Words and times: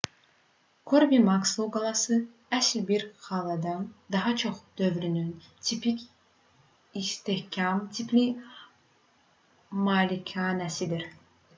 körbi-makslo 0.91 1.65
qalası 1.73 2.15
əsl 2.59 2.81
bir 2.87 3.03
qaladan 3.25 3.83
daha 4.15 4.31
çox 4.43 4.63
dövrünün 4.81 5.27
tipik 5.69 6.01
istehkam 7.03 7.85
tipli 7.99 8.25
malikanəsidir 9.89 11.07